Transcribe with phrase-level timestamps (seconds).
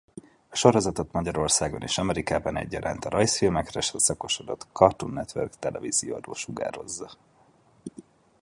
[0.49, 7.11] A sorozatot Magyarországon és Amerikában egyaránt a rajzfilmekre szakosodott Cartoon Network televízióadó sugározza.